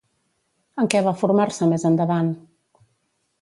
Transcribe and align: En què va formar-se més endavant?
En 0.83 0.89
què 0.93 1.01
va 1.07 1.13
formar-se 1.19 1.67
més 1.75 1.85
endavant? 1.91 2.33